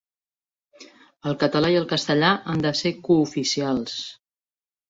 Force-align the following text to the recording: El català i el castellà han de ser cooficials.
El 1.31 1.37
català 1.43 1.71
i 1.75 1.77
el 1.81 1.87
castellà 1.93 2.31
han 2.55 2.65
de 2.67 2.75
ser 2.81 2.95
cooficials. 3.11 4.01